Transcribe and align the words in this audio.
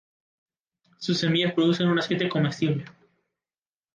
Sus 0.97 1.19
semillas 1.19 1.53
producen 1.53 1.87
un 1.87 1.99
aceite 1.99 2.27
comestible. 2.27 2.85